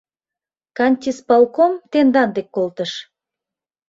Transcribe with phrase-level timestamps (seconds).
[0.77, 2.91] Кантисполком тендан дек колтыш...